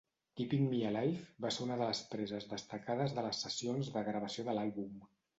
"Keeping 0.39 0.61
Me 0.69 0.77
Alive" 0.91 1.25
va 1.43 1.51
ser 1.57 1.59
una 1.65 1.75
de 1.81 1.89
les 1.89 1.99
preses 2.13 2.47
descartades 2.53 3.13
de 3.17 3.25
les 3.25 3.41
sessions 3.45 3.91
de 3.99 4.03
gravació 4.09 4.47
de 4.49 4.57
l'àlbum. 4.59 4.97